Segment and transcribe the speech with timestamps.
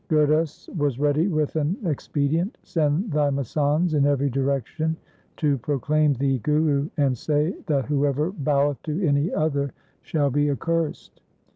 [0.09, 4.97] 'Gurdas was ready with an expedient,' Send thy masands in every direction
[5.37, 11.21] to proclaim thee Guru, and say that whoever boweth to any other shall be accursed.